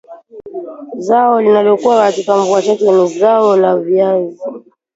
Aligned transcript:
Zao 0.97 1.41
linalokua 1.41 1.97
katika 2.05 2.37
mvua 2.37 2.61
chache 2.61 2.91
ni 2.91 3.07
zao 3.19 3.55
la 3.57 3.77
viazi 3.77 4.39